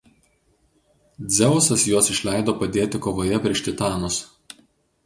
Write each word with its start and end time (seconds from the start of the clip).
Dzeusas 1.33 1.85
juos 1.91 2.09
išleido 2.15 2.57
padėti 2.63 3.05
kovoje 3.09 3.43
prieš 3.47 3.67
titanus. 3.69 4.21